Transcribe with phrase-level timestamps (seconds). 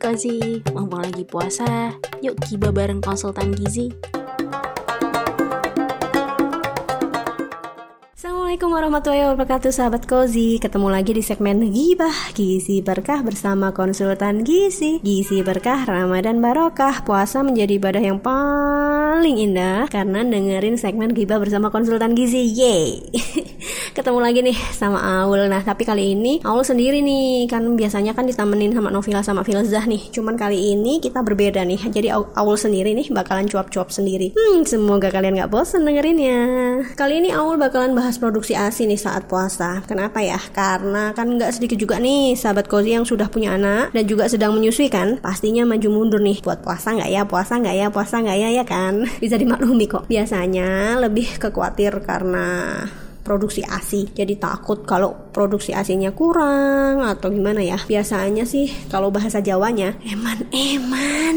[0.00, 1.92] Kozi, mumpung lagi puasa,
[2.24, 3.92] yuk kiba bareng konsultan gizi.
[8.16, 15.04] Assalamualaikum warahmatullahi wabarakatuh sahabat Kozi Ketemu lagi di segmen Gibah Gizi Berkah bersama konsultan Gizi.
[15.04, 17.04] Gizi Berkah Ramadan Barokah.
[17.04, 22.48] Puasa menjadi ibadah yang paling indah Karena dengerin segmen Gibah bersama konsultan Gizi.
[22.48, 23.04] Yeay
[23.90, 25.50] Ketemu lagi nih sama Aul.
[25.50, 29.82] Nah tapi kali ini Aul sendiri nih Kan biasanya kan ditemenin sama Novila sama Filzah
[29.90, 30.14] nih.
[30.14, 31.90] Cuman kali ini kita berbeda nih.
[31.90, 34.30] Jadi Aul sendiri nih bakalan cuap-cuap sendiri.
[34.38, 36.38] Hmm semoga kalian gak bosen dengerinnya.
[36.94, 39.82] Kali ini Aul bakalan bahas produksi ASI nih saat puasa.
[39.90, 40.38] Kenapa ya?
[40.54, 44.54] Karena kan nggak sedikit juga nih sahabat kozi yang sudah punya anak dan juga sedang
[44.54, 46.38] menyusui kan, pastinya maju mundur nih.
[46.46, 48.48] Buat puasa nggak ya, puasa nggak ya, puasa nggak ya?
[48.62, 48.94] Ya kan?
[49.22, 50.06] Bisa dimaklumi kok.
[50.06, 52.86] Biasanya lebih kekhawatir karena
[53.22, 54.10] produksi ASI.
[54.10, 57.78] Jadi takut kalau produksi ASINya kurang atau gimana ya.
[57.78, 61.36] Biasanya sih kalau bahasa Jawanya eman eman.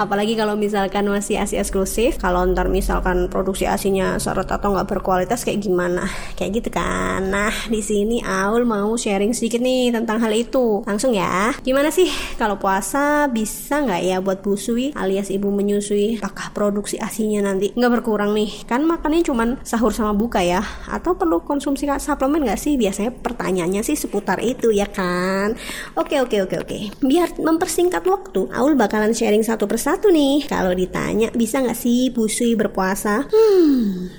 [0.00, 5.44] Apalagi kalau misalkan masih ASI eksklusif, kalau ntar misalkan produksi ASINya seret atau nggak berkualitas
[5.44, 6.08] kayak gimana.
[6.34, 7.28] Kayak gitu kan.
[7.28, 10.82] Nah, di sini Aul mau sharing sedikit nih tentang hal itu.
[10.88, 11.52] Langsung ya.
[11.60, 12.08] Gimana sih
[12.40, 16.18] kalau puasa bisa nggak ya buat busui alias ibu menyusui?
[16.24, 18.64] Apakah produksi ASINya nanti nggak berkurang nih?
[18.64, 20.64] Kan makannya cuman sahur sama buka ya
[21.00, 22.76] atau perlu konsumsi suplemen gak sih?
[22.76, 25.56] Biasanya pertanyaannya sih seputar itu ya kan.
[25.96, 26.78] Oke oke oke oke.
[27.00, 30.44] Biar mempersingkat waktu, Aul bakalan sharing satu persatu nih.
[30.44, 33.24] Kalau ditanya bisa gak sih busui berpuasa?
[33.32, 34.12] Hmm,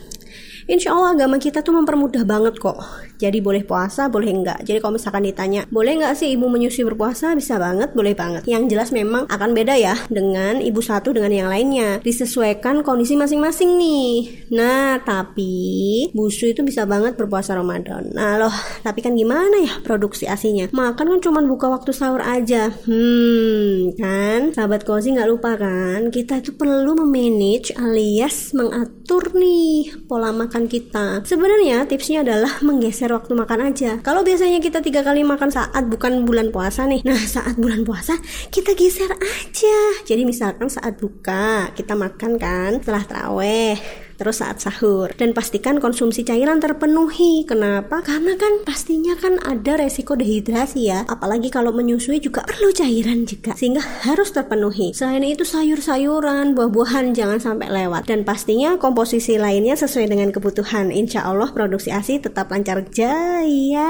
[0.69, 2.77] Insya Allah agama kita tuh mempermudah banget kok.
[3.21, 4.65] Jadi boleh puasa, boleh enggak.
[4.65, 7.37] Jadi kalau misalkan ditanya, boleh enggak sih ibu menyusui berpuasa?
[7.37, 8.49] Bisa banget, boleh banget.
[8.49, 12.01] Yang jelas memang akan beda ya dengan ibu satu dengan yang lainnya.
[12.01, 14.13] Disesuaikan kondisi masing-masing nih.
[14.53, 18.09] Nah, tapi busu itu bisa banget berpuasa Ramadan.
[18.11, 20.67] Nah loh, tapi kan gimana ya produksi asinya?
[20.73, 22.73] Makan kan cuma buka waktu sahur aja.
[22.83, 24.51] Hmm, kan?
[24.51, 26.09] Sahabat kozi nggak lupa kan?
[26.09, 31.23] Kita itu perlu memanage alias mengatur nih pola makan kita.
[31.23, 34.03] Sebenarnya tipsnya adalah menggeser waktu makan aja.
[34.03, 36.99] Kalau biasanya kita tiga kali makan saat bukan bulan puasa nih.
[37.07, 38.19] Nah saat bulan puasa
[38.51, 39.79] kita geser aja.
[40.03, 43.79] Jadi misalkan saat buka kita makan kan setelah teraweh
[44.21, 45.09] terus saat sahur.
[45.17, 47.41] Dan pastikan konsumsi cairan terpenuhi.
[47.49, 48.05] Kenapa?
[48.05, 51.01] Karena kan pastinya kan ada resiko dehidrasi ya.
[51.09, 53.57] Apalagi kalau menyusui juga perlu cairan juga.
[53.57, 54.93] Sehingga harus terpenuhi.
[54.93, 58.05] Selain itu sayur-sayuran buah-buahan jangan sampai lewat.
[58.05, 60.93] Dan pastinya komposisi lainnya sesuai dengan kebutuhan.
[60.93, 63.89] Insya Allah produksi ASI tetap lancar jaya.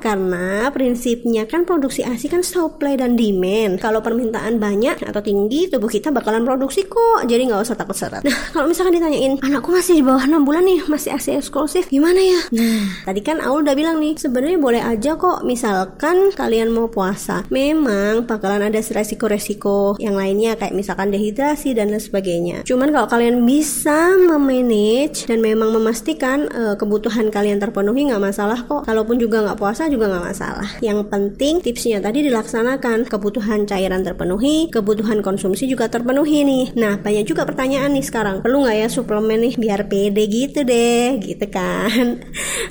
[0.00, 3.76] Karena prinsipnya kan produksi ASI kan supply dan demand.
[3.76, 7.28] Kalau permintaan banyak atau tinggi tubuh kita bakalan produksi kok.
[7.28, 10.62] Jadi nggak usah takut seret nah kalau misalkan ditanyain aku masih di bawah 6 bulan
[10.62, 11.90] nih masih ASI eksklusif.
[11.90, 12.40] Gimana ya?
[12.54, 15.42] Nah tadi kan Aul udah bilang nih sebenarnya boleh aja kok.
[15.42, 21.98] Misalkan kalian mau puasa memang bakalan ada resiko-resiko yang lainnya kayak misalkan dehidrasi dan lain
[21.98, 22.62] sebagainya.
[22.62, 28.86] Cuman kalau kalian bisa memanage dan memang memastikan uh, kebutuhan kalian terpenuhi nggak masalah kok.
[28.86, 30.68] Kalaupun juga nggak puasa juga nggak masalah.
[30.78, 33.10] Yang penting tipsnya tadi dilaksanakan.
[33.10, 36.64] Kebutuhan cairan terpenuhi kebutuhan konsumsi juga terpenuhi nih.
[36.78, 38.44] Nah banyak juga pertanyaan nih sekarang.
[38.44, 42.18] Perlu nggak ya suplemen nih biar pede gitu deh gitu kan.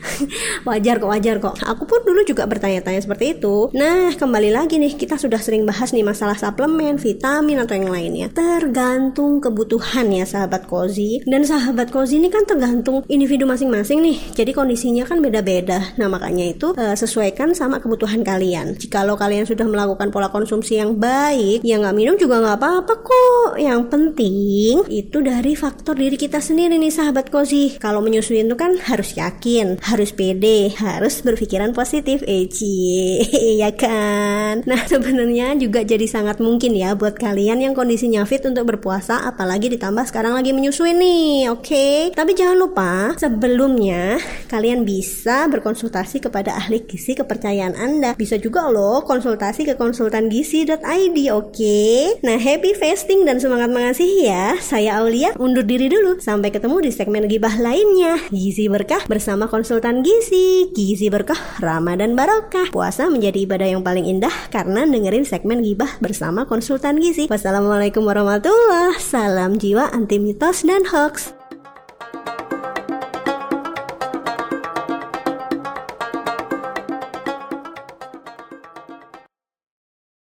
[0.67, 1.55] Wajar kok wajar kok.
[1.63, 3.71] Aku pun dulu juga bertanya-tanya seperti itu.
[3.71, 8.27] Nah kembali lagi nih kita sudah sering bahas nih masalah suplemen vitamin atau yang lainnya.
[8.35, 11.23] Tergantung kebutuhan ya sahabat kozi.
[11.23, 14.17] Dan sahabat kozi ini kan tergantung individu masing-masing nih.
[14.35, 15.95] Jadi kondisinya kan beda-beda.
[15.95, 18.75] Nah makanya itu uh, sesuaikan sama kebutuhan kalian.
[18.75, 23.51] Jikalau kalian sudah melakukan pola konsumsi yang baik ya nggak minum juga nggak apa-apa kok.
[23.55, 27.77] Yang penting itu dari faktor diri kita sendiri ini nih sahabat kozi.
[27.77, 33.21] Kalau menyusui itu kan harus yakin harus pede harus berpikiran positif Eci
[33.61, 34.65] ya kan?
[34.65, 39.69] Nah sebenarnya juga jadi sangat mungkin ya buat kalian yang kondisinya fit untuk berpuasa apalagi
[39.69, 41.63] ditambah sekarang lagi menyusui nih oke?
[41.63, 42.09] Okay?
[42.17, 44.17] tapi jangan lupa sebelumnya
[44.49, 48.17] kalian bisa berkonsultasi kepada ahli gizi kepercayaan anda.
[48.17, 50.77] Bisa juga loh konsultasi ke konsultan gizi.id
[51.31, 51.53] oke?
[51.53, 52.17] Okay?
[52.25, 54.57] nah happy fasting dan semangat mengasihi ya.
[54.57, 58.15] Saya Aulia undur diri dulu sampai ketemu di segmen gibah lainnya.
[58.31, 60.71] Gizi Berkah bersama konsultan gizi.
[60.71, 62.71] Gizi Berkah Ramadan Barokah.
[62.71, 67.27] Puasa menjadi ibadah yang paling indah karena dengerin segmen gibah bersama konsultan gizi.
[67.27, 71.35] Wassalamualaikum warahmatullahi Salam jiwa anti mitos dan hoax.